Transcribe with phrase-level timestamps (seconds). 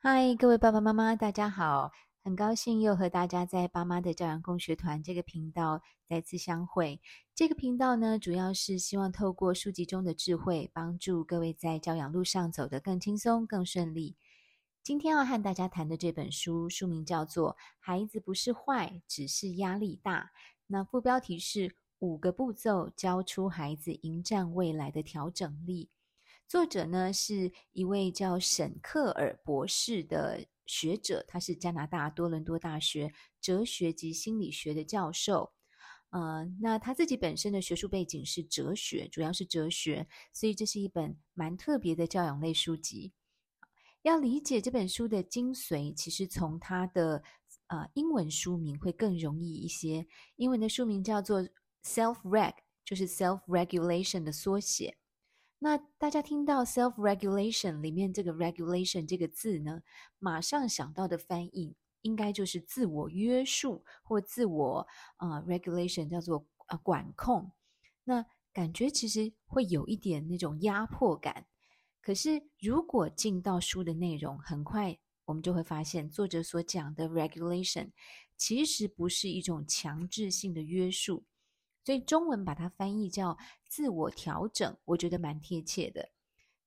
[0.00, 1.90] 嗨，各位爸爸妈妈，大家好！
[2.22, 7.00] 很高兴又和大家在爸妈的教养共学团这个频道再次相会。
[7.34, 14.14] 这个频道呢，主要是希望透过书籍中的智慧，帮助各位在教养路上走得更轻松、更顺利。
[14.84, 20.20] 今天要和大家谈的这本书，书名叫做《孩子不是坏，只是压力大》。
[20.68, 25.90] 那副标题是“五个步骤教出孩子迎战未来的调整力”。
[26.48, 35.52] 作者呢是一位叫沈克尔博士的学者，他是加拿大多伦多大学哲学及心理学的教授。
[36.08, 43.12] 呃，那他自己本身的学术背景是哲学，主要是哲学，所以这是一本蛮特别的教养类书籍。
[44.00, 47.22] 要理解这本书的精髓，其实从它的
[47.66, 50.06] 呃英文书名会更容易一些。
[50.36, 51.46] 英文的书名叫做
[51.84, 52.54] Self-Reg，
[52.86, 54.96] 就是 Self-Regulation 的缩写。
[55.60, 59.82] 那大家听到 self-regulation 里面这个 regulation 这个字呢，
[60.18, 67.50] 马上想到的翻译应该就是自我约束或自我啊、regulation 叫做啊、管控。
[68.04, 71.46] 那感觉其实会有一点那种压迫感。
[72.00, 77.90] 可是如果进到书的内容，很快我们就会发现，作者所讲的 regulation
[78.36, 81.24] 其实不是一种强制性的约束。
[81.88, 86.10] 所以中文把它翻译叫自我调整，我觉得蛮贴切的。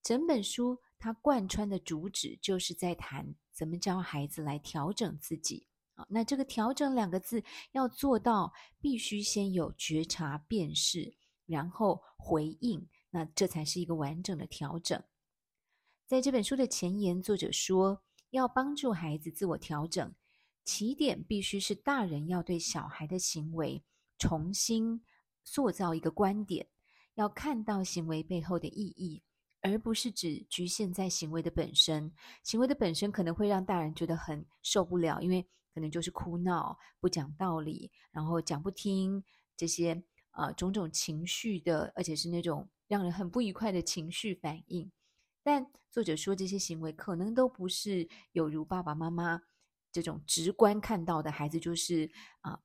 [0.01, 5.67] 整本书它贯穿的主旨就是在谈怎么教孩子来调整自己。
[5.93, 14.99] 好，那这个“调整”两个字要做到，必须先有觉察、辨识，然后回应，那这才是一个完整的调整。
[16.07, 20.15] 在这本书的前言，作者说，要帮助孩子自我调整，
[20.65, 23.83] 起点必须是大人要对小孩的行为
[24.17, 25.03] 重新。
[25.43, 26.67] 塑造一个观点，
[27.15, 29.21] 要看到行为背后的意义，
[29.61, 32.13] 而不是只局限在行为的本身。
[32.43, 39.23] 行为的本身可能会让大人觉得很受不了，因为可能就是哭闹、不讲道理，然后讲不听
[39.57, 44.91] 这些呃种种情绪的，而且是那种让人很不愉快的情绪反应。
[45.43, 49.41] 但作者说，这些行为可能都不是有如爸爸妈妈
[49.91, 52.59] 这种直观看到的孩子就是啊。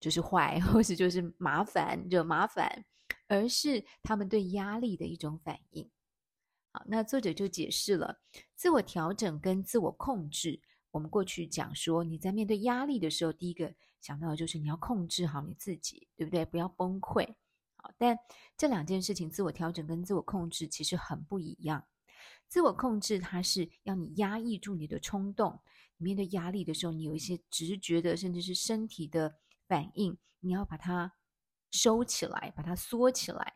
[0.00, 2.84] 就是坏，或是就是麻烦，惹麻烦，
[3.26, 5.90] 而是他们对压力的一种反应。
[6.70, 8.20] 好，那作者就解释了
[8.54, 10.60] 自我调整跟自我控制。
[10.90, 16.44] 我们过去讲说，你在面对压力的时候，第一个想到的就是你要控制好你自己，对不对？
[16.44, 17.26] 不要崩溃。
[17.76, 18.16] 好，但
[18.56, 21.84] 这两件事情，自我调整跟自我控制其实很不一样。
[22.48, 25.60] 自我控制，它是要你压抑住你的冲动。
[25.96, 29.36] 你面对压力的时候，你有一些直觉的，甚至是身体的。
[29.68, 31.12] 反应，你要把它
[31.70, 33.54] 收起来，把它缩起来。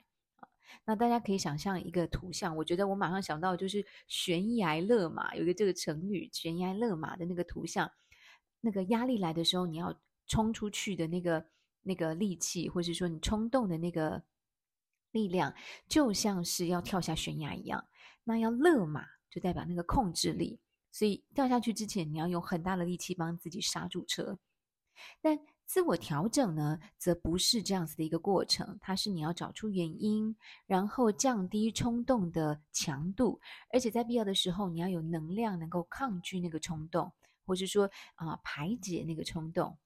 [0.85, 7.91] 那大家可以想象一个图像，我觉得我马上想到就是悬崖勒马，有一个这个成语“悬崖勒马”的那个图像。
[8.61, 11.47] 那个压力来的时候，你要冲出去的那个
[11.83, 14.23] 那个力气，或是说你冲动的那个
[15.11, 15.55] 力量，
[15.89, 17.87] 就像是要跳下悬崖一样。
[18.25, 20.61] 那要勒马，就代表那个控制力。
[20.91, 24.39] 所以掉下去之前，你要用很大的力气帮自己刹住车。
[25.21, 25.39] 但
[25.73, 33.41] 自我调整呢，则不是这样子的一个过程，它是你要找出原因，然后降低冲动的强度，
[33.73, 37.11] 而且在必要的时候，你要有能量能够抗拒那个冲动，
[37.47, 39.79] 或是说啊、排解那个冲动。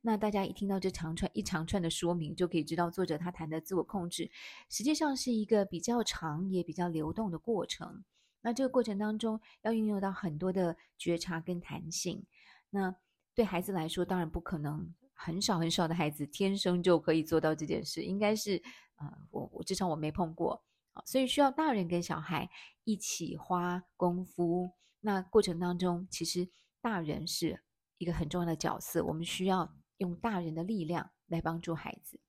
[0.00, 4.28] 那大家一听到这长串一长串的说明，就可以知道作者他谈的自我控制，
[4.68, 8.02] 实际上是一个比较长也比较流动的过程。
[8.42, 12.24] 那这个过程当中要运用到很多的觉察跟弹性。
[12.70, 12.96] 那
[13.36, 14.92] 对孩子来说，当然不可能。
[15.20, 18.62] 很少很少的孩子天生就可以做到这件事，应该是，
[18.96, 20.62] 呃，我我至少我没碰过
[20.92, 22.48] 啊，所以需要大人跟小孩
[22.84, 24.70] 一起花功夫。
[25.00, 26.48] 那过程当中，其实
[26.80, 27.64] 大人是
[27.98, 32.20] 一个很重要的角色，我们需要用大人的力量来帮助孩子。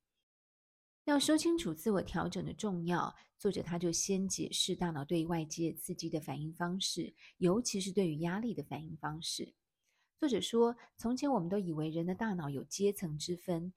[1.06, 9.54] 要说清楚自我调整的重要，作者他就先解释大脑对外界刺激的反应方式，尤其是对于压力的反应方式。
[10.20, 13.72] 作者说，从前我们都以为人的大脑有阶层之分，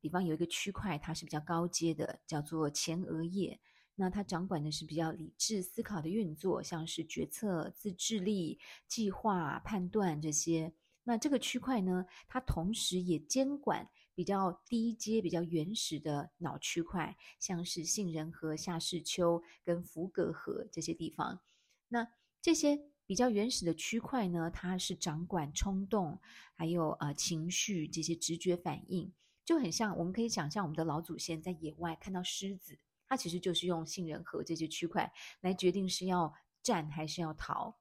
[0.00, 3.58] 比方有一个区块，它是比较高阶的，叫做前额叶，
[3.96, 10.72] 那它掌管的是比较理智思考的运作，像是决策、自制力、计划、判断这些。
[11.02, 21.40] 那这个区块呢，它同时也监管比较低阶、比较原始的脑区块，像是杏仁核、下视丘跟弗格核这些地方。
[21.88, 22.06] 那
[22.40, 22.84] 这些。
[23.08, 26.20] 比较原始的区块呢，它是掌管冲动，
[26.54, 29.10] 还有呃情绪这些直觉反应，
[29.46, 32.78] 就很像我们可以想象我们的老祖先在野外看到狮子，
[33.08, 35.10] 它其实就是用杏仁核这些区块
[35.40, 37.74] 来决定是要战还是要逃。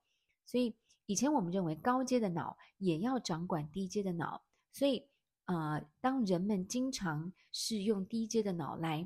[0.46, 0.74] 所以
[1.08, 5.10] 以前我们认为高阶的脑也要掌管低阶的脑，所以
[5.44, 9.06] 呃，当人们经常是用低阶的脑来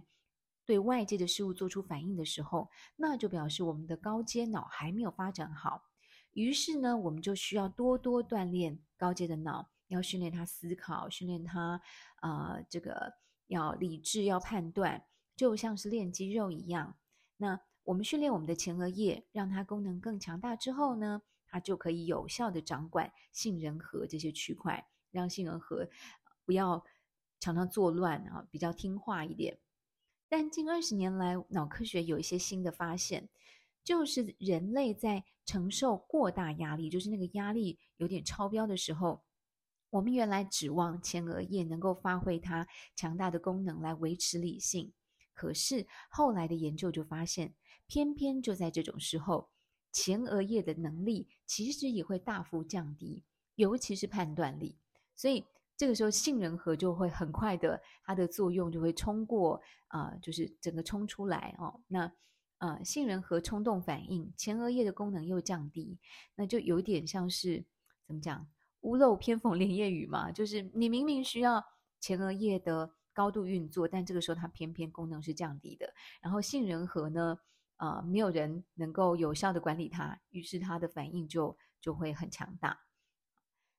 [0.68, 5.84] 对外界的事物做出反应的时候，那就表示我们的高阶脑还没有发展好。
[6.34, 11.82] 于是呢，我们就需要多多锻炼高阶的脑，要训练他思考，训练他
[12.22, 13.14] 呃，这个
[13.48, 15.06] 要理智，要判断，
[15.36, 16.98] 就像是练肌肉一样。
[17.38, 25.90] 那我们训练我们的前额叶，让它功能更强大之后呢，它就可以有效地掌管杏仁核这些区块，让杏仁核
[26.46, 26.86] 不要
[27.40, 29.58] 常常作乱啊，比较听话一点。
[30.30, 33.28] 但近二十年来，脑科学有一些新的发现，
[33.84, 39.24] 就是人类在承受过大压力，就是那个压力有点超标的时候，
[39.90, 44.94] 我们原来指望前额叶能够发挥它强大的功能来维持理性，
[45.34, 47.54] 可是后来的研究就发现，
[47.88, 49.50] 偏偏就在这种时候，
[49.92, 53.24] 前额叶的能力其实也会大幅降低，
[53.56, 54.78] 尤其是判断力，
[55.16, 55.46] 所以。
[55.78, 61.82] 这个时候，杏仁核就会很快的，它的作用就会冲过啊、就是整个冲出来哦。
[61.88, 62.12] 那
[62.62, 65.98] 呃，杏仁核冲动反应，前额叶的功能又降低，
[66.36, 67.66] 那就有点像是
[68.06, 68.48] 怎么讲，
[68.82, 70.32] 屋漏偏逢连夜雨嘛。
[70.32, 71.66] 就是你明明需要
[72.00, 75.92] 前额叶的高度运作，但这个时候它偏偏功能是降低的。
[76.22, 77.40] 然后杏仁核呢，
[77.78, 82.80] 呃，没有人能够有效的管理它，于是它的反应就就会很强大。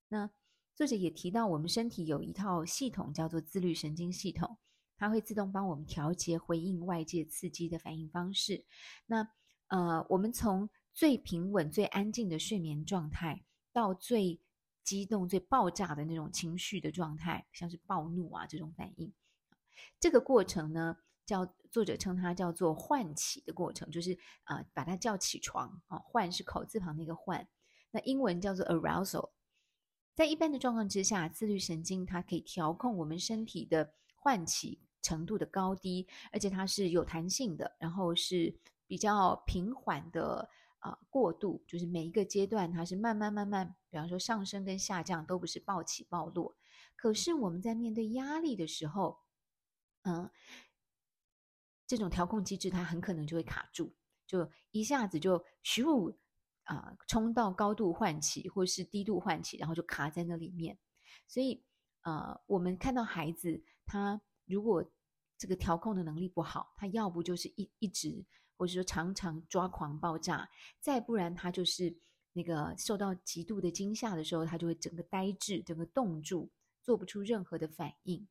[0.08, 0.28] 那。
[0.74, 4.56] 作者也提到，我们身体有一套系统叫做自律神经系统，
[5.02, 8.64] 它会自动帮我们调节回应外界刺激的反应方式。
[9.06, 9.28] 那
[9.66, 14.40] 呃，我们从最平稳、最安静的睡眠状态，到最
[14.84, 19.12] 激动、最爆炸的那种情绪的状态，像是暴怒啊这种反应，
[19.98, 27.48] 这个过程呢，叫作者称它叫做唤起的过程，就是啊、呃，把它叫起床啊，唤是口字旁那个唤，
[27.90, 29.30] 那英文叫做 arousal。
[30.14, 38.56] 在一般的状况之下，自律神经它可以调控我们身体的唤起程度的高低，而且它是有弹性的，然后是
[38.86, 46.56] 比较平缓的啊、过渡，就是每一个阶段它是慢慢慢慢，比方说上升跟下降都不是暴起暴落。
[46.96, 49.18] 可是我们在面对压力的时候，
[50.04, 50.30] 嗯、
[51.86, 53.92] 这种调控机制它很可能就会卡住，
[54.26, 56.16] 就一下子就咻。
[56.64, 60.78] 啊、冲到高度唤起，或是低度唤起，然后就卡在那里面。
[61.26, 61.64] 所以，
[62.02, 64.84] 呃，我们看到孩子，他如果
[65.38, 68.24] 这个调控的能力不好，他要不就是一一直，
[68.56, 70.48] 或者说常常抓狂爆炸，
[70.80, 71.96] 再不然他就是
[72.32, 76.50] 那个受到极度的惊吓的时候，他就会整个呆滞，整个冻住，
[76.82, 78.28] 做不出任何的反应。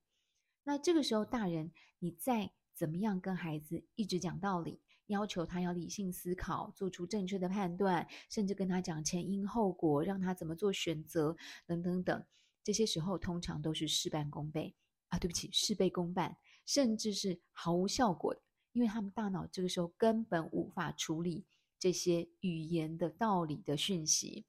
[0.64, 4.80] 那这个时候，大人，你再怎么样跟孩子一直讲道理？
[5.08, 11.36] 要求他要理性思考，做出正确的判断，甚至跟他讲前因后果，让他怎么做选择，
[11.66, 12.26] 等等等。
[12.64, 14.74] 这些时候通常都是事半功倍
[15.12, 16.36] 啊，对不起，事倍功半，
[16.66, 18.42] 甚至是毫无效果的，
[18.72, 21.46] 因为他们大脑这个时候根本无法处理
[21.78, 24.46] 这些语言的道理的讯息，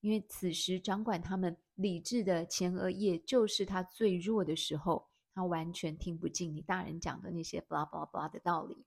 [0.00, 8.86] 因为此时掌管他们理智的前额叶就是他最弱的时候，他完全听不进你大人讲的那些 blah blah blah 的道理。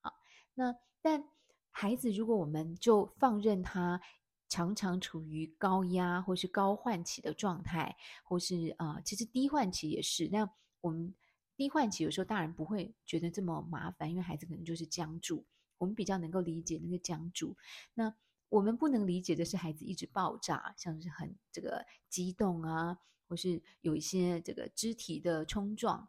[0.00, 0.12] 好
[0.54, 1.22] 那但
[1.70, 4.00] 孩子，如果我们就放任他
[4.48, 10.28] 常常处于高压或是高唤起的状态，或是啊、呃，其实低唤起也是。
[10.28, 10.48] 那
[10.80, 11.14] 我们
[11.56, 15.44] 低唤起有时候大人不会觉得这么麻烦，因为孩子可能就是僵住。
[15.78, 17.56] 我们比较能够理解那个僵住。
[17.94, 18.14] 那
[18.48, 22.98] 我们不能理解的是孩子一直爆炸，像是很这个激动啊，
[23.28, 26.08] 或是有一些这个肢体的冲撞。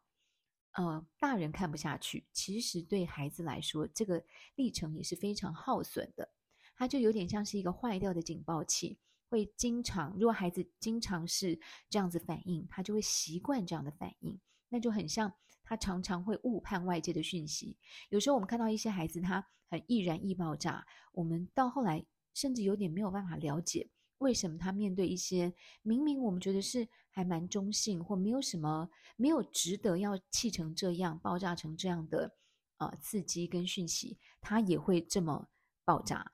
[0.73, 6.29] 呃，大人看不下去，其实对孩子来说，这个历程也是非常耗损的。
[6.77, 14.39] 它就有点像是一个坏掉的警报器，会经常，如果孩子经常是这样子反应，他就会习惯这样的反应。
[14.69, 17.77] 那就很像他常常会误判外界的讯息。
[18.09, 23.89] 有时候我们看到一些孩子，他很易燃易爆炸，我们到后来甚至有点没有办法了解。
[24.19, 25.53] 为什么他面对一些
[25.83, 32.35] 明明我们觉得是还蛮中性或没有什么没有值得要气成这样爆炸成这样的
[32.77, 35.47] 呃刺激跟讯息，他也会这么
[35.85, 36.33] 爆炸？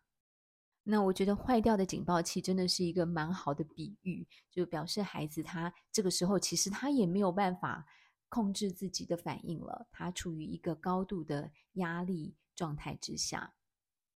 [0.83, 7.85] 那我觉得坏掉的警报器真的是一个蛮好的比喻，就表示孩子他这个时候其实他也没有办法
[8.29, 13.53] 控制自己的反应了，他处于一个高度的压力状态之下。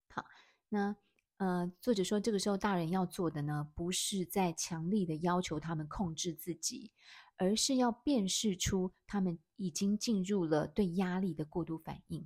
[0.09, 0.25] 好，
[0.69, 0.95] 那。
[1.37, 6.93] 呃，作者说，这个时候大人要做的呢，不是在强力的要求他们控制自己，
[7.35, 12.25] 而是要辨识出他们已经进入了对压力的过度反应。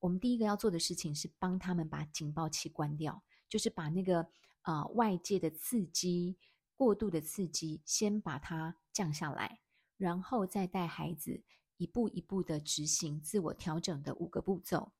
[0.00, 4.28] 我们第一个要做的事情是帮他们把警报器关掉，就是把那个
[4.62, 6.36] 啊、外界的刺激、
[6.74, 9.60] 过度的刺激，先把它降下来，
[9.96, 11.42] 然后再带孩子
[11.76, 14.92] 一步一步的执行自我调整的五个步骤。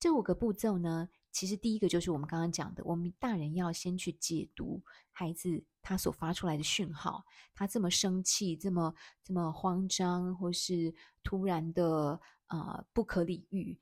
[0.00, 4.80] 这五个步骤呢，其实第一个就是我们刚刚讲的，我们大人要先去解读
[5.10, 8.94] 孩子他所发出来的讯号，他这么生气、这么
[9.24, 10.94] 这么慌张，或是
[11.24, 13.76] 突然的呃不可理喻，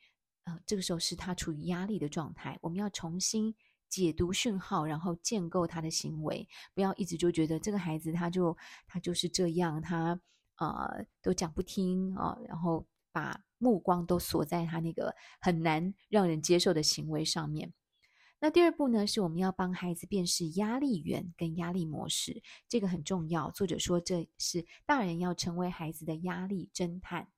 [0.44, 3.54] 呃，这个时候是他处于压力的状态，我们要重新
[3.88, 10.20] 解读讯号，然后建构他的行为，不要一直就觉得这个孩子他就他就是这样，他
[10.56, 13.42] 呃都讲不听啊，然后把。
[13.58, 17.72] 目光都锁在他那个很难让人接受的行为上面。
[18.38, 23.50] 那第二步呢，是我们要帮孩子辨识压力源跟压力模式，这个很重要。
[23.50, 27.28] 作者说，这是大人要成为孩子的压力侦探。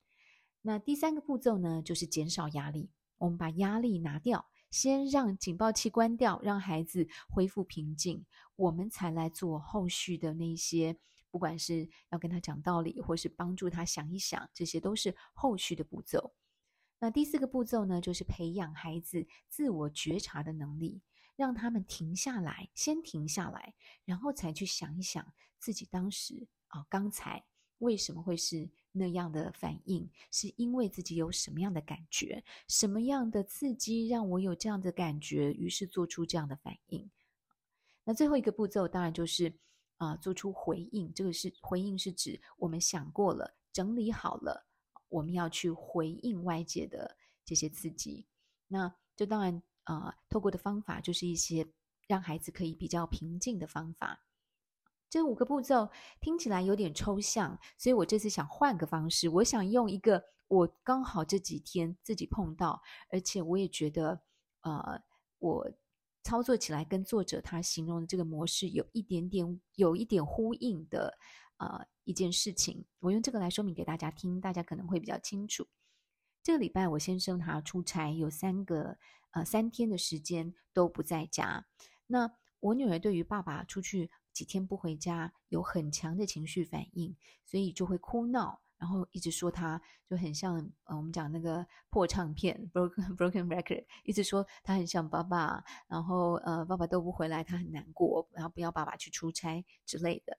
[0.61, 2.91] 那第三个步骤呢，就是减少压力。
[3.19, 8.25] 我们把压力拿掉，先让警报器关掉，让孩子恢复平静，
[8.57, 10.99] 我们才来做后续的那些。
[11.31, 16.33] 不管是要跟他讲道理，或是帮助他想一想，这些都是后续的步骤。
[16.99, 21.03] 那第四个步骤呢，就是培养孩子自我觉察的能力，
[21.37, 23.75] 让他们停下来，先停下来，
[24.07, 27.45] 然后才去想一想自己当时啊，刚才
[27.79, 30.11] 为什么会是那样的反应？
[30.31, 37.09] 是因为自己有什么样的感觉，什么样的刺激让我有这样的感觉，于是做出这样的反应。
[38.05, 39.59] 那最后一个步骤，当然就是。
[39.99, 44.65] 啊，做出回应，这个是回应，是指我们想过了，整理好了，
[45.09, 48.25] 我们要去回应外界的这些刺激。
[48.69, 51.67] 那这当然啊，透过的方法就是一些
[52.07, 54.28] 让孩子可以比较平静的方法。
[55.11, 64.21] 这五个步骤听起来有点抽象，所以我这次想换个方式，我想用一个我刚好这几天自己碰到，而且我也觉得，
[64.63, 65.03] 呃，
[65.39, 65.71] 我。
[66.25, 71.17] 操作起来跟作者他形容的这个模式有一点点有一点呼应的
[71.57, 75.67] 呃一件事情，我用这个来说明给大家听，大家可能会比较清楚。
[76.43, 78.99] 这个礼拜我先生他出差有三个
[79.31, 81.65] 呃三天的时间都不在家，
[82.09, 88.61] 那我女儿对于爸爸出去几天不回家有很强的情绪反应，所以就会哭闹。
[88.77, 90.55] 然后一直说他就很像
[90.85, 100.39] 呃，我们讲那个破唱片 （broken broken record），一直说他很像爸爸，然后呃，爸爸都不回来，他很难过，然后不要爸爸去出差之类的。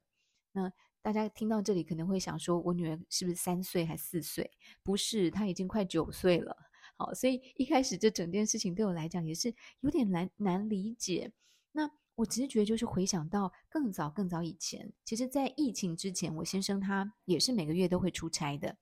[0.53, 4.49] 那大家听到这里可能会想说，我女儿是不是三岁还四岁？
[4.81, 6.55] 不是，她已经快九岁了。
[6.95, 11.33] 好，所以一开始这整件事情对我来讲也是有点难难理解。
[11.73, 11.91] 那。
[12.19, 18.75] 我直觉就是回想到更早更早以前，其实，在疫情之前，我先生他也是每个月都会出差的。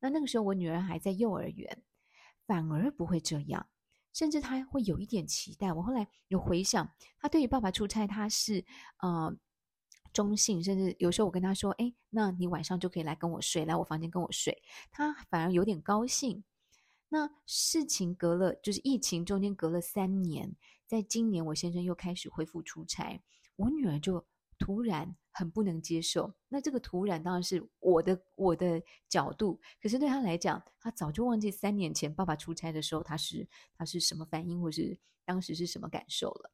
[0.00, 1.82] 那那个时候，我女儿还在幼儿园，
[2.46, 3.68] 反而不会这样，
[4.14, 5.70] 甚至他会有一点期待。
[5.70, 6.90] 我后来有回想，
[7.20, 8.64] 他对于爸爸出差，他是
[9.02, 9.36] 呃
[10.14, 16.42] 中性，甚至有时候我跟他说：“哎，那你晚上就可以来跟我睡，来我房间跟我睡。”他反而有点高兴。
[17.10, 20.56] 那事情隔了，就是疫情中间隔了三年。
[20.88, 23.22] 在今年，我先生又开始恢复出差，
[23.56, 24.24] 我女儿就
[24.58, 26.32] 突然很不能接受。
[26.48, 36.50] 那这个突然当然是我的我的角度，可是对他来讲，他早就忘记三年前爸爸出差的时候，他是他是什么反应，或是当时是什么感受了。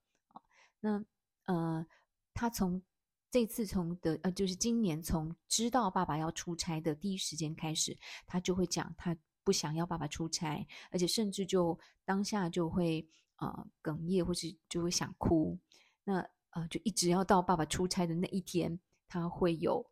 [0.80, 1.04] 那
[1.46, 1.86] 呃，
[2.34, 2.82] 他从
[3.30, 13.08] 这次从的呃，就是今年从知道爸爸要出差的第一时间开始，他就会讲他不想要爸爸出差，而且甚至就当下就会。
[13.36, 15.58] 啊、哽咽或是就会想哭，
[16.04, 19.90] 那呃，就一直要到爸爸出差的那一天，他会有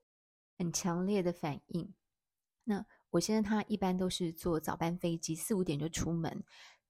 [0.57, 1.93] 很强烈的反应。
[2.65, 6.45] 那我现在他一般都是坐早班飞机，四五点就出门，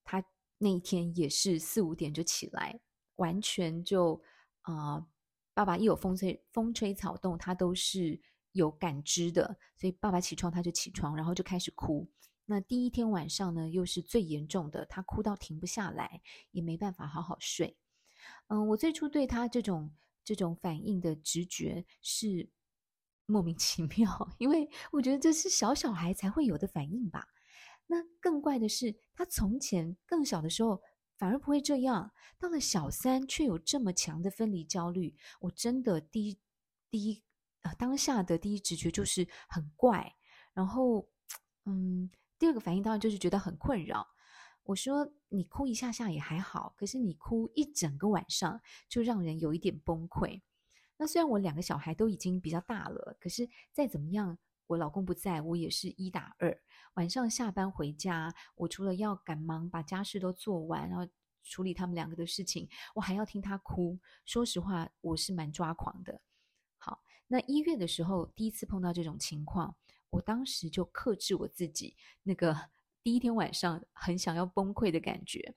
[0.04, 0.22] 他
[0.58, 2.80] 那一天也是四五点就起来，
[3.16, 4.22] 完全就
[4.60, 5.06] 啊、
[5.54, 8.20] 爸爸一有风吹风吹草动，他都是
[8.52, 12.08] 有感知的，所以爸爸起床他就起床，然后就开始哭。
[12.52, 17.78] 那第一天晚上呢，又是最严重的，他哭到停不下来，也没办法好好睡。
[18.48, 19.90] 嗯，我最初对他这种
[20.22, 22.50] 这种反应的直觉是
[23.24, 27.26] 莫名其妙，因为我觉得这是小小孩才会有的反应吧。
[27.86, 30.82] 那更怪的是，他从前更小的时候
[31.16, 35.16] 反而不会这样，到了小三却有这么强的分离焦虑。
[35.40, 36.38] 我真的第一
[36.90, 37.22] 第一
[37.62, 40.14] 呃当下的第一直觉就是很怪，
[40.52, 41.08] 然后
[41.64, 42.10] 嗯。
[42.42, 44.04] 第二个反应当然就是觉得很困扰。
[44.64, 50.42] 我说你哭一下下也还好，可是你哭一整个晚上就让人有一点崩溃。
[50.96, 56.60] 那虽然我两个小孩都已经比较大了，可是再怎么样，我老公不在，我也是一打二。
[56.94, 61.06] 晚上下班回家，我除了要赶忙把家事都做完，然后
[61.44, 63.96] 处理他们两个的事情，我还要听他哭。
[64.24, 66.20] 说实话，我是蛮抓狂的。
[66.78, 69.76] 好，那一月的时候，第一次碰到这种情况，
[70.12, 72.56] 我当时就克制我自己，那个
[73.02, 75.54] 第一天晚上很想要崩溃的感觉。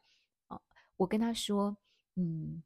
[0.48, 0.60] 哦，
[0.98, 1.78] 我跟他说，
[2.16, 2.64] 嗯。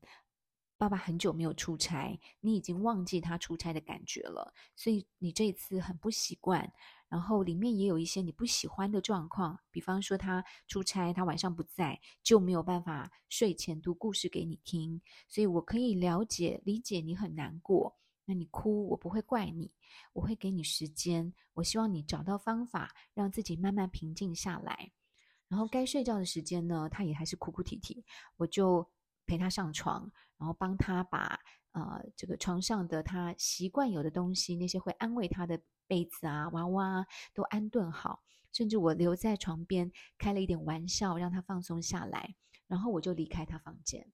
[0.80, 6.72] 爸爸很久没有出差，你已经忘记他出差的感觉了，所以你这一次很不习惯。
[7.10, 15.02] 然后里面也有一些你不喜欢的状况，比方说他出差，他晚上不在，就没有办法睡前读故事给你听。
[15.28, 17.98] 所以我可以了解、理解你很难过，
[18.30, 19.74] 那你哭，我不会怪你，
[20.14, 21.34] 我会给你时间。
[21.56, 24.92] 我希望你找到方法，让自己慢慢平静下来。
[25.48, 28.06] 然后该睡觉的时间呢，他也还是哭哭啼啼，
[28.38, 28.88] 我就
[29.26, 30.12] 陪他上床。
[30.38, 31.40] 然后帮他把
[31.72, 38.22] 呃这个床上的他习惯有的东西，那些会安慰他的被子啊、娃娃啊都安顿好，
[38.54, 42.36] 甚至我留在床边开了一点玩笑，让他放松下来。
[42.68, 44.14] 然后我就离开他房间。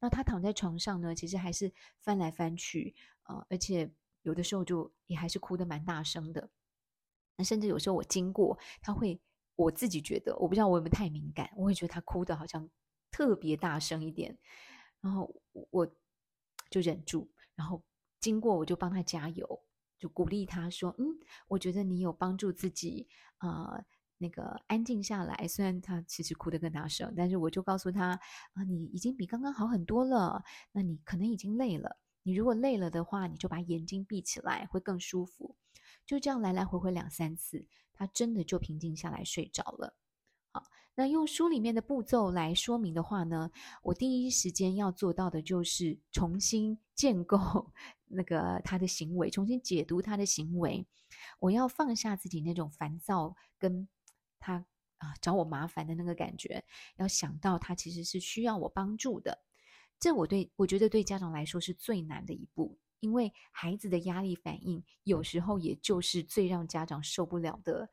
[0.00, 2.94] 那他躺在床上呢，其实还是翻来翻去，
[3.24, 6.50] 呃，而且有的时候就也还是哭得蛮大声的。
[7.44, 9.20] 甚至有时候我经过，他会
[9.56, 12.68] 我自己觉得，我不知道我有没有太敏感，我会觉得他哭得好像
[13.10, 14.38] 特别大声一点。
[15.00, 15.34] 然后
[15.70, 15.86] 我
[16.70, 17.82] 就忍住，然后
[18.20, 19.64] 经过我就帮他加油，
[19.98, 21.04] 就鼓励他说：“嗯，
[21.48, 23.08] 我觉得你有帮助自己
[23.38, 23.84] 啊、
[24.22, 25.46] 那个安静下来。
[25.48, 28.18] 虽然他其实哭得更大声，但是我就告诉他
[28.54, 30.42] 啊、你已经比刚刚好很多了。
[30.70, 35.56] 那你可能已经累了，你如果累了的话，你就把眼睛闭起来，会更舒服。
[36.06, 39.94] 就这样来来回回两三次，他真的就平静下来睡着了。”
[40.54, 40.64] 好
[40.94, 43.50] 那用书里面的步骤来说明的话呢，
[43.82, 47.72] 我第一时间要做到的就是重新建构
[48.08, 50.86] 那个他的行为，重新解读他的行为。
[51.38, 53.88] 我要放下自己那种烦躁，跟
[54.42, 54.66] 他
[54.98, 56.62] 啊找我麻烦的那个感觉，
[56.96, 59.38] 要想到他其实是需要我帮助的。
[60.00, 67.88] 这我对我觉得对家长来说是最难的一步，因为孩子的压力反应有时候也就是最让家长受不了的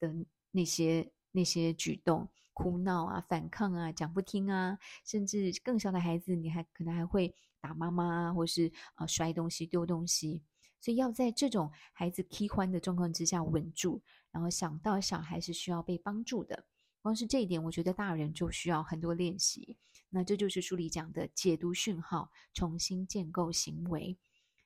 [0.00, 0.12] 的
[0.50, 2.28] 那些那些举动。
[2.54, 10.42] 哭闹啊，反抗啊，讲不听啊，甚至更小的孩子，你还可能还会打妈妈啊，或是啊摔东西、丢东西。
[10.78, 16.64] 所以要在这种孩子气欢的状况之下稳住，然后想到小孩是需要被帮助的。
[17.00, 19.76] 光是这一点，我觉得大人就需要很多练习。
[20.08, 24.18] 那这就是书里讲的解读讯号，重新建构行为。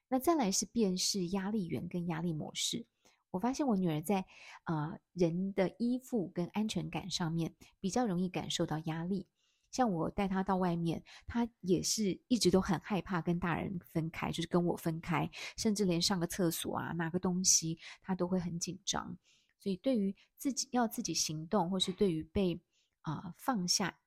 [0.09, 2.87] 那再来是辨识压力源跟压力模式。
[3.33, 4.25] 我发现我女儿在
[4.65, 9.27] 呃人的依附跟安全感上面比较容易感受到压力。
[9.73, 19.17] 像我带她到外面，她也是一直都很害怕跟大人分开，就是跟我分开，甚至连上个厕所啊、拿个东西，她都会很紧张。
[19.59, 22.61] 所以对于自己要自己行动，或是对于被
[23.03, 23.99] 啊、放下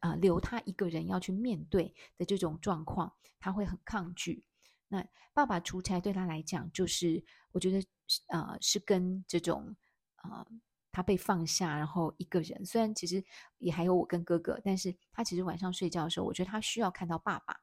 [0.00, 4.44] 啊、留他一个人要去面对的这种状况，他会很抗拒。
[4.88, 7.86] 那爸爸出差对他来讲，就是我觉得，
[8.28, 9.74] 呃，是跟这种，
[10.22, 10.46] 呃，
[10.90, 13.24] 他被放下，然后一个人，虽然其实
[13.58, 17.54] 也还有我跟哥哥，但是他其实晚上睡觉的时候，我觉得他需要看到爸爸，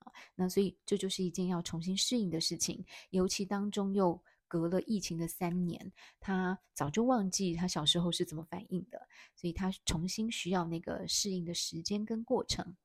[0.00, 4.20] 啊，那所以这就是一件要重新适应的事情，尤其当中又
[4.52, 12.76] 隔了疫情的三年，他早就忘记他小时候是怎么反应的，所以他重新需要那个适应的时间跟过程。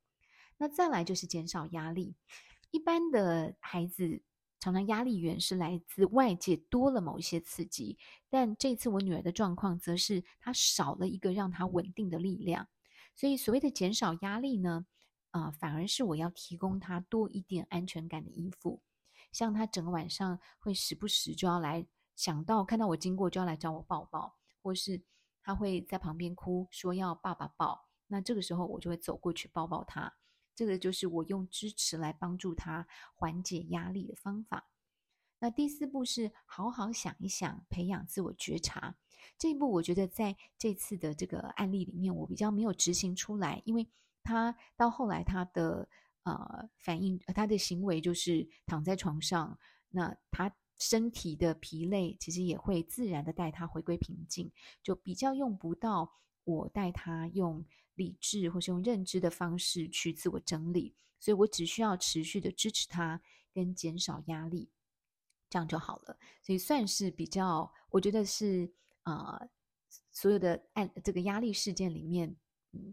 [0.57, 2.15] 那再来就是减少压力。
[2.71, 4.21] 一般的孩子
[4.61, 7.97] 常常压力源是来自外界多了某一些刺激，
[8.29, 12.69] 但这次我女儿的状况则是她少了一个让她稳定的力量，
[13.13, 14.85] 所以所谓的减少压力呢，
[15.31, 18.81] 啊、反而是我要提供她多一点安全感的依附，
[19.31, 21.85] 像他整个晚上会时不时就要来
[22.15, 25.01] 想到看到我经过就要来找我抱抱，或是
[25.43, 30.13] 他会在旁边哭说要爸爸抱，那这个时候我就会走过去抱抱他。
[30.55, 34.69] 这个就是我用支持来帮助他缓解压力的方法。
[35.39, 38.95] 那第四步是好好想一想，培养自我觉察。
[39.37, 43.87] 这一步我觉得在这次的这个案例里面，我比较没有执行出来，因为
[44.23, 45.87] 他到后来他的
[46.31, 49.57] 呃反应，他的行为就是躺在床上，
[49.89, 54.51] 那他身体的疲累其实也会自然的带他回归平静，
[54.83, 56.11] 就比较用不到
[56.43, 57.65] 我带他用。
[57.97, 63.19] 理智或是用认知的方式去自我整理，所以我只需要持续的支持他
[63.51, 64.69] 跟减少压力，
[65.49, 66.15] 这样就好了。
[66.43, 69.49] 所以算是比较，我觉得是、呃，
[70.11, 72.37] 所有的案这个压力事件里面，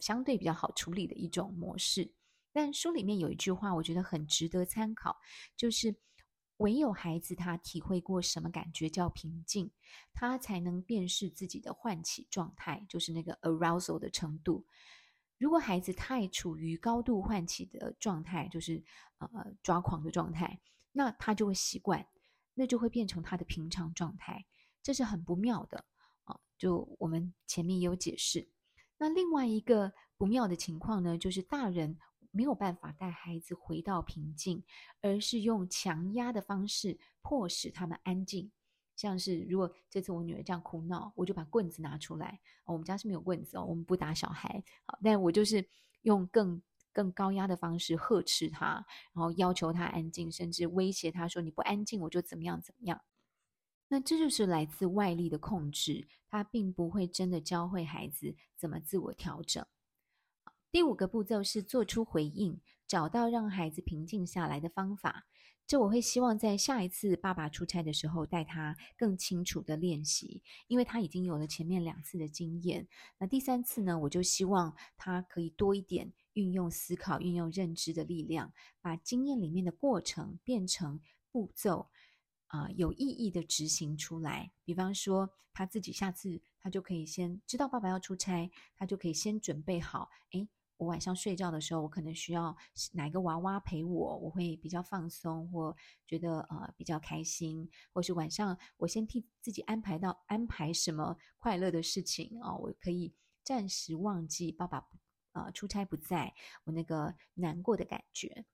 [0.00, 2.10] 相对比较好处理的一种模式。
[2.54, 5.18] 但书里面有一句话，我觉得很值得参考，
[5.54, 5.96] 就是。
[6.58, 9.72] 唯有孩子他体会过什么感觉叫平静，
[10.12, 14.64] 他才能辨识自己的唤起状态，就是那个 arousal 的程度。
[15.36, 18.84] 如果孩子太处于高度唤起的状态，就是
[19.18, 20.60] 呃抓狂的状态，
[20.92, 22.06] 那他就会习惯，
[22.54, 24.46] 那就会变成他的平常状态，
[24.80, 25.84] 这是很不妙的
[26.22, 26.38] 啊。
[26.56, 28.48] 就我们前面也有解释。
[28.96, 31.98] 那另外一个不妙的情况呢，就是大人
[32.34, 34.64] 没有办法带孩子回到平静，
[35.00, 38.50] 而是用强压的方式迫使他们安静。
[38.96, 42.40] 像是如果这次我女儿这样哭闹，我就把棍子拿出来。
[42.64, 44.62] 我们家是没有棍子哦，我们不打小孩。
[44.84, 45.64] 好，但我就是
[46.02, 46.60] 用更
[46.92, 53.00] 更高压的方式呵斥他，然后要求他安静，甚至威胁他说：“你不安静，我就怎么样怎么样。”
[53.88, 59.64] 那这就是来自外力的控制，他并不会真的教会孩子怎么自我调整。
[60.74, 65.24] 第五个步骤是做出回应，找到让孩子平静下来的方法。
[65.68, 72.88] 这我会希望在下一次爸爸出差的时候带他更清楚的练习，因为他已经有了前面两次的经验。
[73.18, 81.88] 那第三次呢，我就希望他可以多一点运用思考、运用认知的力量，把经验里面的过程变成步骤，
[82.48, 84.50] 啊、有意义的执行出来。
[84.64, 92.56] 比方说，他自己下次他就可以先知道爸爸要出差，他就可以先准备好，诶我晚上睡觉的时候，我可能需要
[92.92, 104.84] 哪个娃娃陪我，我会比较放松，或觉得呃比较开心，或是晚上我先替自己安排到安排什么快乐的事情啊、我可以暂时忘记爸爸
[105.32, 106.34] 呃出差不在，
[106.64, 108.44] 我那个难过的感觉。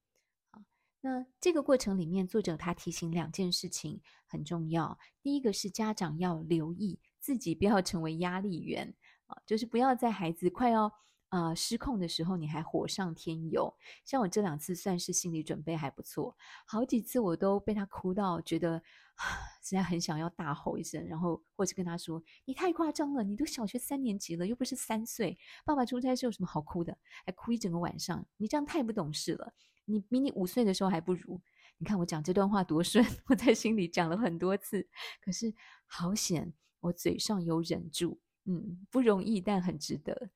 [0.50, 0.62] 啊，
[1.00, 4.98] 那这个过程里面，作者他提醒两件事情很重要。
[5.22, 8.94] 第一个是家长要留意自己不要成为压力源
[9.26, 10.92] 啊，就是不要在孩子快要。
[11.30, 13.72] 啊、失控的时候你还火上添油，
[14.04, 18.82] 像我这两次算是心理准备还不错，好几次我都被他哭到觉得
[19.14, 19.24] 啊，
[19.62, 26.98] 实在很想要大吼一声，然后或是跟他说：“你太夸张了，你都小学三年级了，又不是三岁，爸爸出差是有什么好哭的？
[27.24, 29.52] 还哭一整个晚上，你这样太不懂事了，
[29.84, 31.40] 你比你五岁的时候还不如。
[31.78, 34.88] 你看我讲这段话多顺，我在心里讲了很多次，
[35.22, 35.54] 可是
[35.86, 40.30] 好险，我嘴上有忍住，嗯，不容易，但很值得。”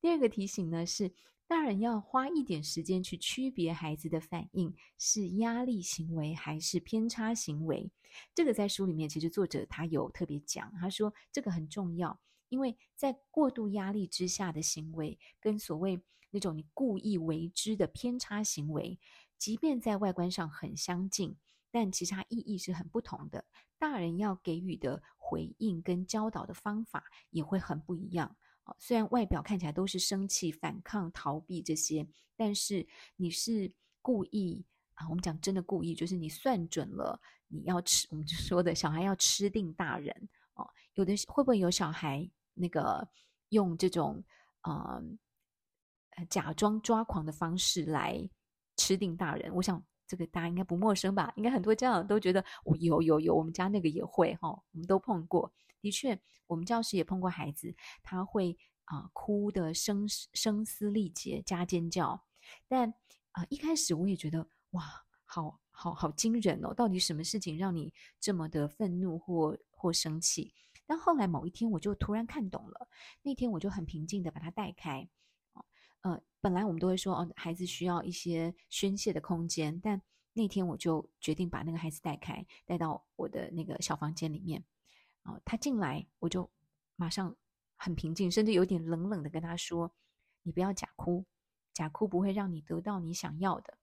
[0.00, 1.12] 第二个提醒呢，是
[1.46, 7.90] 大人要花一点时间去区别孩子的反应是压力行为还是偏差行为。
[8.34, 18.98] 这个在书里面其实作者他有特别讲，他说这个很重要，因为在过度压力之下的行为，跟所谓那种你故意为之的偏差行为，
[19.36, 21.36] 即便在外观上很相近，
[21.70, 23.44] 但其实它意义是很不同的。
[23.78, 28.36] 大人要给予的回应跟教导的方法也会很不一样。
[28.78, 35.08] 虽然外表看起来都是生气、反抗、逃避这些，但是你是故意啊。
[35.08, 40.68] 我们讲真的故意，就是你算准了你要吃，我们就说的小孩要吃定大人哦。
[40.94, 43.08] 有的会不会有小孩那个
[43.48, 44.22] 用这种
[44.62, 45.02] 呃
[46.28, 48.28] 假装抓狂的方式来
[48.76, 49.52] 吃定大人？
[49.54, 51.32] 我想这个大家应该不陌生吧？
[51.36, 55.52] 应该很多家长都觉得我、有有有，我们家那个也会哈、哦，我们都碰过。
[55.80, 62.24] 的确，我们教室也碰过孩子，他会啊、哭得声声嘶力竭加尖叫，
[62.66, 62.92] 但
[63.32, 64.82] 啊、一开始我也觉得哇，
[65.24, 66.74] 好好好惊人哦！
[66.74, 70.52] 到底什么事情让你这么的愤怒或或生气？
[70.86, 72.88] 但后来某一天，我就突然看懂了。
[73.22, 75.08] 那天我就很平静的把他带开。
[76.00, 84.64] 呃，本来我们都会说哦，孩子需要一些宣泄的空间，但那天我就决定把那个孩子带开，带到我的那个小房间里面。
[85.30, 86.50] 哦，他进来，我就
[86.96, 87.34] 马上
[87.76, 89.92] 很平静，甚至有点冷冷的跟他说
[90.42, 91.24] ：“你不要假哭，
[91.72, 93.78] 假哭不会让你得到你想要的。”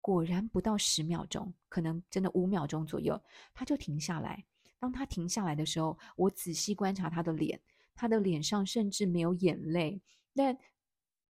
[0.00, 3.20] 果然不到十秒钟，可能真的五秒钟左右，
[3.52, 4.44] 他就停下来。
[4.78, 7.60] 当他停下来的时候，我仔细观察他的脸，
[7.94, 10.00] 他的脸上甚至没有眼泪。
[10.34, 10.56] 但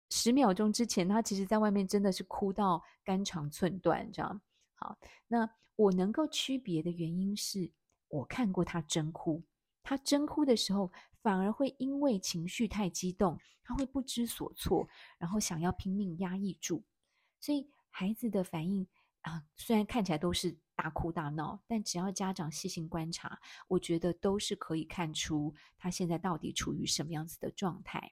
[0.10, 4.42] 十秒钟之前，他其实在外面真的是哭到肝肠寸断，这样。
[4.76, 7.70] 好，那我能够区别的原因是。
[8.12, 9.42] 我看过他真哭，
[9.82, 16.84] 他真哭的时候，反而会因为情绪太激动，他会不知所措，然后想要拼命压抑住。
[17.40, 18.86] 所以孩子的反应
[19.22, 28.12] 啊，虽然看起来都是大哭大闹，但只要家长细心观察，我觉得都是可以看出他现在到底处于什么样子的状态。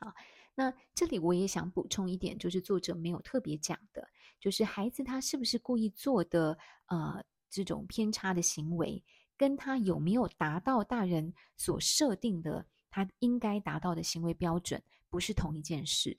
[0.00, 0.14] 好，
[0.54, 4.08] 那这里我也想补充一点，就是作者没有特别讲的，
[4.40, 6.56] 就是孩子他是不是故意做的？
[6.86, 7.22] 呃。
[7.54, 9.00] 这种偏差的行为，
[9.36, 16.18] 跟他有没有达到大人所设定的他应该达到的行为标准，不是同一件事。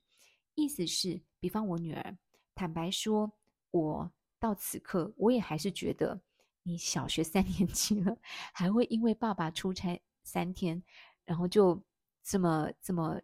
[0.53, 2.17] 意思是，比方我女儿，
[2.55, 3.29] 坦白说，
[3.71, 6.21] 我到此刻我也还是觉得，
[6.63, 8.17] 你小学三年级了，
[8.53, 10.81] 还会因为爸爸出差三天，
[11.25, 11.83] 然后就
[12.23, 13.21] 这么这么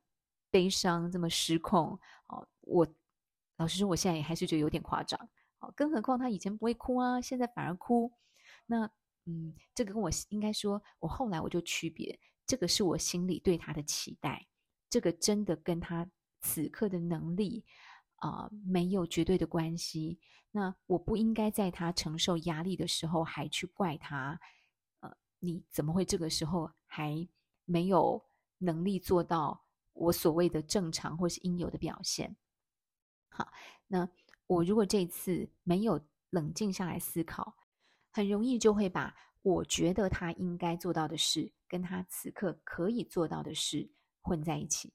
[0.49, 1.97] 悲伤、这么失控
[2.27, 2.45] 哦。
[2.59, 2.85] 我
[3.55, 5.29] 老实说，我现在也还是觉得有点夸张。
[5.61, 8.11] 哦，更何况他以前不会哭啊，现在反而哭。
[8.65, 8.91] 那
[9.25, 14.47] 嗯，这个跟我应该说，我后来我就区别，这个是我心里对他的期待，
[14.89, 17.63] 这个真的跟他此刻的能力
[18.15, 20.19] 啊、没有绝对的关系。
[20.51, 24.39] 那我不应该在他承受压力的时候还去怪他，
[24.99, 27.27] 呃，你怎么会这个时候还
[27.65, 28.25] 没有
[28.57, 32.35] 能力做到我所谓的正常或是应有的表现？
[33.29, 33.51] 好，
[33.87, 34.09] 那
[34.51, 35.97] 我如果这次没有
[36.31, 37.55] 冷静下来思考，
[38.11, 44.93] 很容易就会把我觉得他应该做到的事跟他此刻可以做到的事混在一起，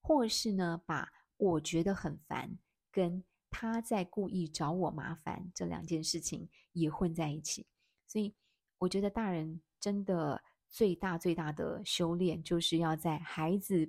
[0.00, 2.58] 或是呢，把我觉得很烦
[2.90, 7.64] 跟他在故意找我麻烦这两件事情也混在一起。
[8.08, 8.34] 所以，
[8.78, 13.88] 我觉得大人真的最大最大的修炼，就是要在孩子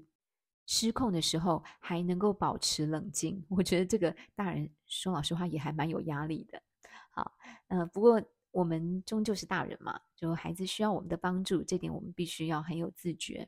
[0.67, 3.43] 失控的时候还能够保持冷静。
[3.49, 6.61] 我觉得这个大人说老实话也还蛮有压力的。
[7.09, 7.35] 好，
[7.69, 8.21] 呃，不过。
[8.51, 13.47] 我们终究是大人嘛，就孩子需要我们的帮助，这点我们必须要很有自觉。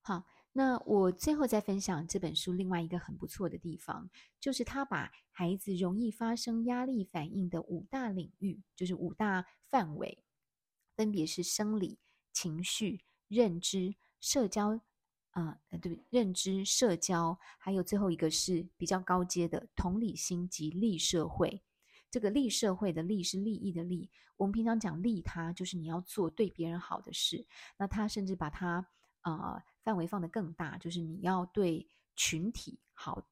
[0.00, 4.08] 好，那我最后再分享这本书另外一个很不错的地方，
[4.40, 10.24] 就是他把孩子容易发生压力反应的五大领域，就是五大范围，
[10.96, 11.98] 分别是生理、
[12.32, 14.80] 情绪、认知、社交，
[15.38, 21.62] 啊、呃，对，认知、社交，还有最后一个是比较高阶的同理心及利社会。
[22.10, 27.46] 这个利社会的利是利益的利，我们平常讲利他，就是你要做对别人好的事。
[27.76, 28.84] 那他甚至把它
[29.22, 33.24] 呃范围放得更大，就是你要对群体好，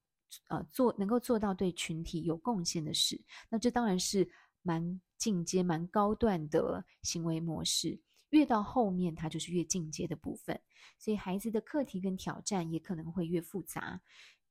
[0.47, 3.21] 呃做能够做到对群体有贡献的事。
[3.49, 4.31] 那这当然是
[4.63, 7.99] 蛮进阶、蛮高段的行为模式。
[8.31, 10.61] 越到后面，它就是越进阶的部分。
[10.99, 14.01] 所以孩子的课题跟挑战也可能会越复杂。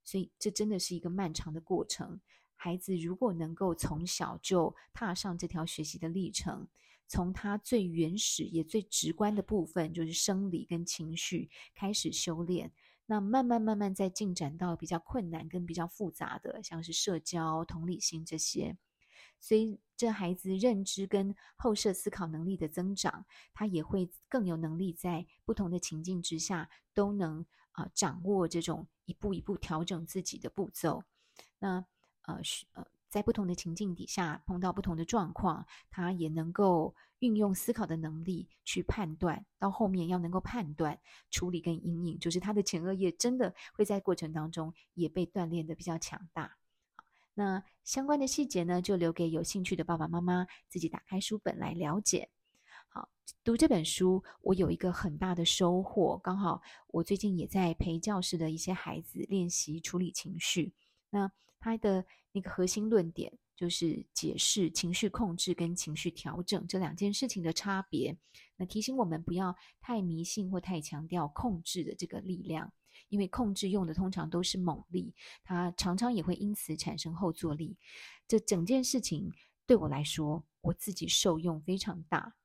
[0.03, 2.19] 所以这真的是一个漫长的过程。
[2.55, 6.67] 孩子如果能够从小就踏上这条学习的历程，
[7.07, 12.71] 从他最原始也最直观的部分，就是生理跟情绪开始修炼，
[13.07, 18.77] 那慢慢慢慢再进展到比较困难跟比较复杂的，像是社交、同理心这些。
[19.45, 31.03] 所以，这孩子认知跟后设思考能力的增长，他也会更有能力在不同的情境之下都能啊、呃、掌握这种一步一步调整自己的步骤。
[31.59, 31.85] 那。
[32.27, 32.39] 呃，
[32.73, 46.57] 呃，在不同的情境底下碰到不同的状况，他也能够运用思考的能力去判断，到后面要能够判断、处理跟阴影，就是他的前额叶真的会在过程当中也被锻炼的比较强大。
[47.37, 52.29] 那相关的细节呢，就留给有兴趣的爸爸妈妈自己打开书本来了解。
[52.87, 53.09] 好，
[53.43, 60.73] 读这本书，我有一个很大的收获，刚好我最近也在陪教室的一些孩子练习处理情绪。
[61.09, 68.17] 那他的那个核心论点就是解释情绪控制跟情绪调整这两件事情的差别。
[68.55, 72.71] 那提醒我们不要太迷信或太强调控制的这个力量，
[73.09, 77.77] 因为控制用的通常都是猛力，它常常也会因此产生后坐力。
[78.27, 79.31] 这整件事情
[79.65, 82.35] 对我来说，我自己受用非常大，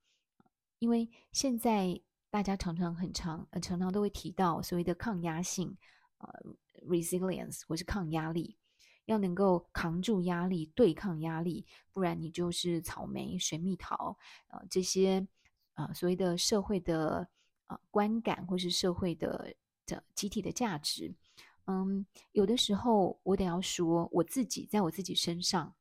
[0.79, 5.77] 因为现在大家常常很常呃常常都会提到所谓的抗压性，
[6.19, 6.29] 呃
[6.87, 8.57] ，resilience 或是抗压力。
[9.07, 15.27] 要能够扛住压力，对抗压力，不然你就是草莓、水蜜桃，呃，这些
[15.75, 17.27] 呃所谓的社会的
[17.67, 19.53] 呃观感，或是社会的
[20.14, 21.14] 集体的价值，
[21.66, 25.74] 嗯，有的时候我得要说，我自己在我自己身上，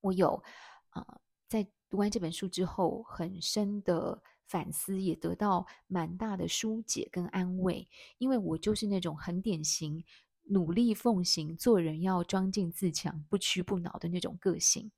[0.00, 0.42] 我有
[0.90, 7.88] 呃在读完这本书之后，很深的反思，也得到蛮大的疏解跟安慰，
[8.18, 10.04] 因为我就是那种很典型。
[10.50, 14.90] 努力奉行，做人要庄敬自强，不屈不挠的那种个性。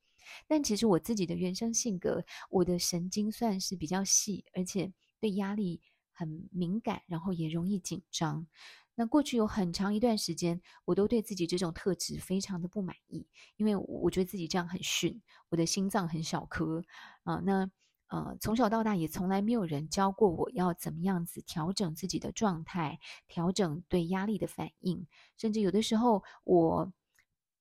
[0.47, 5.81] 但其实我自己的原生性格，我的神经算是比较细，而且对压力
[6.21, 8.47] 很敏感，然后也容易紧张。
[8.95, 16.85] 那过去有很长一段时间，我都对自己这种特质非常的不满意，因为我觉得自己这样很逊，我的心脏很小颗
[17.23, 17.37] 啊。
[17.37, 17.71] 那
[18.09, 25.07] 呃，从小到大也从来没有人教过我要怎么样子调整自己的状态，调整对压力的反应，
[25.39, 26.93] 甚至有的时候我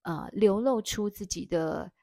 [0.01, 1.93] 呃流露出自己的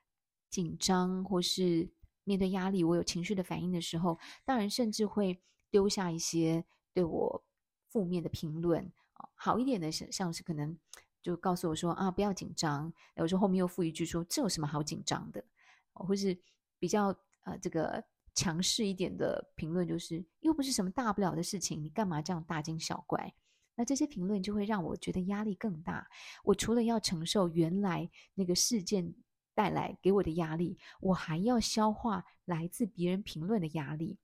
[0.49, 1.91] 紧张或是
[2.25, 5.43] 面对压力，我有情绪的反应的时候，当然甚至会
[5.77, 7.45] 丢下一些对我
[7.91, 8.91] 负面的评论。
[9.35, 10.79] 好一点的像像是可能
[11.21, 15.45] 就告诉我说啊，不要紧张，有时候后面又附一句说，这有什么好紧张的，
[15.93, 16.39] 或是
[16.79, 18.03] 比较呃这个。
[18.39, 23.33] 强势一点的评论就是，又不是什么大不了的事情，你干嘛这样大惊小怪？
[23.75, 26.07] 那这些评论就会让我觉得压力更大。
[26.45, 29.15] 我除了要承受原来那个事件
[29.55, 34.19] 带来给我的压力，我还要消化来自别人评论的压力，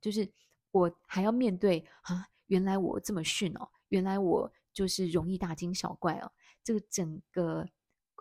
[0.00, 0.32] 就是
[0.70, 6.32] 我还要面对啊，原来我这么逊哦，原来我就是容易大惊小怪哦。
[6.62, 7.60] 这个整个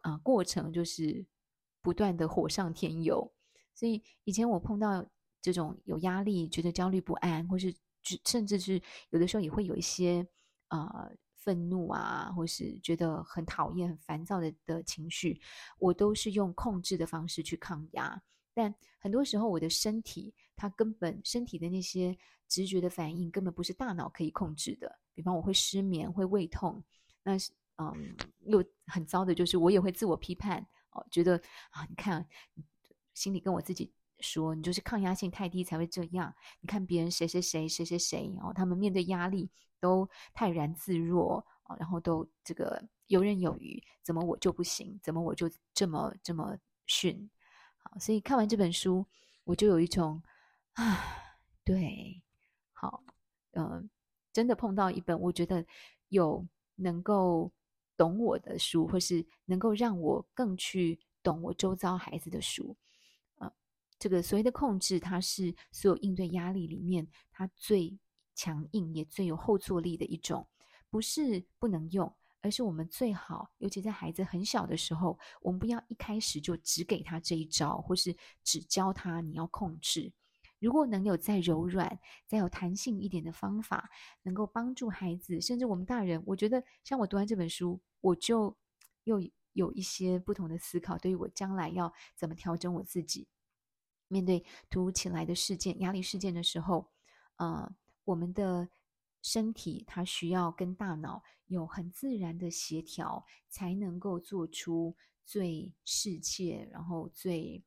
[0.02, 1.26] 啊、呃、过程就是
[1.82, 3.32] 不断的火上添油。
[3.74, 5.06] 所以以前我碰到
[5.42, 7.74] 这种有压力、觉得焦虑不安，或是
[8.26, 10.28] 甚至是有的时候也会有一些。
[10.72, 15.42] 啊、呃，愤怒啊，或是觉得很讨厌、很烦躁的的情绪，
[15.80, 18.22] 我都是用控制的方式去抗压。
[18.60, 22.18] 但很多时候，我的身体它根本身体的那些
[22.50, 25.00] 直觉的反应，根本不是大脑可以控制的。
[25.14, 26.84] 比方，我会失眠，会胃痛。
[27.24, 30.60] 那是嗯，又很糟的就是，我也会自我批判
[30.92, 32.28] 哦，觉得啊，你看，
[33.14, 36.36] 心里跟我自己说，你就是抗压性太低才会这样。
[36.60, 39.50] 你看别人谁谁谁谁谁谁哦，他们面对压力。
[39.82, 45.00] 都泰然自若啊，然后都这个游刃有余，怎么我就不行？
[45.02, 47.30] 怎么我就这么这么逊？
[47.80, 49.06] 好，所以看完这本书，
[49.44, 50.22] 我就有一种
[50.74, 51.00] 啊，
[51.64, 52.22] 对，
[52.72, 53.04] 好，
[53.52, 53.84] 呃，
[54.32, 55.66] 真的碰到一本我觉得
[56.10, 57.52] 有能够
[57.98, 62.76] 懂我的书，或是能够让我更去懂我周遭孩子的书，
[63.36, 63.52] 呃，
[63.98, 68.00] 这个所谓的控制，它是所有应对压力里面它最。
[68.36, 70.48] 强硬也最有后坐力的一种，
[70.90, 80.12] 不是不能用，而是我们最好，尤其在孩子很小的时候，我们不要一开始就只给他这一招，或是只教他你要控制。
[80.60, 83.90] 如果能有再柔软、再有弹性一点的方法，
[84.24, 88.56] 能够帮助孩子，甚至我们大人，我觉得像我读完这本书，我就
[89.04, 89.22] 又
[89.54, 93.28] 有一些不同的思考，对于我将来要怎么调整我自己，
[94.08, 96.90] 面对突如其来的事件、压力事件的时候，
[97.38, 97.74] 呃。
[98.06, 98.68] 我们的
[99.22, 107.64] 身体它需要跟大脑有很自然的协调，才能够做出最适切，然后最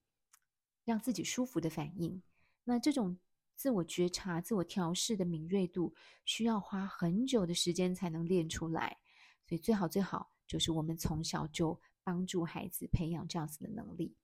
[0.85, 2.23] 让自己舒服的反应。
[2.65, 3.19] 那这种
[3.55, 8.99] 自我觉察、自我调试的敏锐度，需要花很久的时间才能练出来。
[9.47, 14.15] 所以最好最好就是我们从小就帮助孩子培养这样子的能力。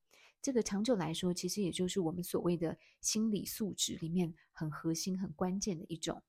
[0.40, 6.22] 这个长久来说，其实也就是我们所谓的心理素质里面很核心、很关键的一种。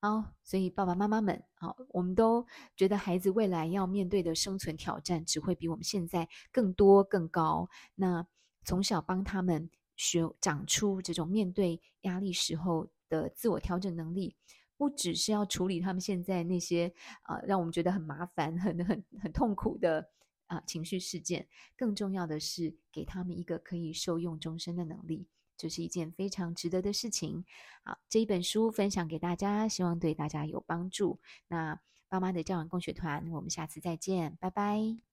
[0.00, 7.68] 好，所以爸爸妈妈们，好，我们都觉得孩子未来要面对的生存挑战只会比我们现在更多、更高。
[7.96, 8.26] 那
[8.64, 14.36] 从小帮他们学长出这种面对压力时候的自我调整能力，
[14.76, 20.10] 不只是要处理他们现在那些啊、呃，让我们觉得很麻烦、很很很痛苦的。
[20.48, 25.26] 啊，情绪事件，更重要的是给他们一个可以受用终身的能力，
[25.58, 27.44] 就是一件非常值得的事情。
[27.84, 31.18] 好，这一本书分享给大家，希望对大家有帮助。
[31.48, 35.07] 那爸妈的教养共学团，我们下次再见，拜拜。